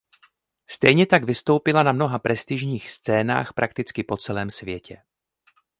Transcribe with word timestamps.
Stejně 0.69 1.05
tak 1.05 1.23
vystoupila 1.23 1.83
na 1.83 1.91
mnoha 1.91 2.19
prestižních 2.19 2.91
scénách 2.91 3.53
prakticky 3.53 4.03
po 4.03 4.17
celém 4.17 4.49
světě. 4.49 5.01